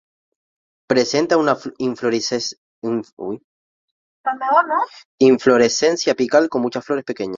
[0.89, 1.55] Presenta una
[5.19, 7.29] inflorescencia apical, con muchas flores pequeñas.